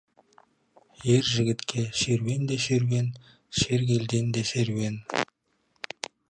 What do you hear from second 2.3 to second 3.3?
де— серуен,